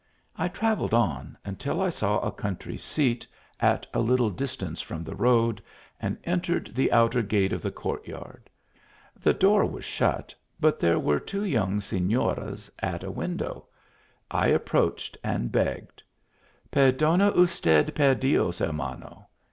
[0.35, 3.27] I travelled on until I saw a country seat,
[3.59, 5.61] at a little distance from the road,
[6.01, 8.49] and entered the outer gate of the court yard.
[9.15, 13.67] The door was shut, but there were two young signcras at a window.
[14.31, 16.01] I approached, and begged:
[16.37, 19.27] * Perclona usted per Dios hermano!